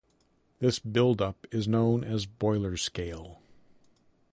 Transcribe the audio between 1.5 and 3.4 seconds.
is known as boiler scale.